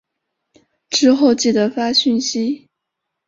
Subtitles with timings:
[0.89, 2.67] 之后记得发讯息